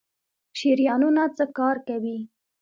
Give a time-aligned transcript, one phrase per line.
[0.59, 2.17] شریانونه څه کار کوي؟